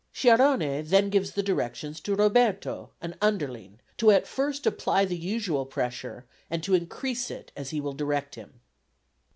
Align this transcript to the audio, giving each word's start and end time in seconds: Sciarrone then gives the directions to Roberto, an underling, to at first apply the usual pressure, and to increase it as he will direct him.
Sciarrone 0.15 0.81
then 0.89 1.11
gives 1.11 1.33
the 1.33 1.43
directions 1.43 1.99
to 1.99 2.15
Roberto, 2.15 2.89
an 3.01 3.15
underling, 3.21 3.79
to 3.97 4.09
at 4.09 4.25
first 4.25 4.65
apply 4.65 5.05
the 5.05 5.15
usual 5.15 5.63
pressure, 5.67 6.25
and 6.49 6.63
to 6.63 6.73
increase 6.73 7.29
it 7.29 7.51
as 7.55 7.69
he 7.69 7.79
will 7.79 7.93
direct 7.93 8.33
him. 8.33 8.61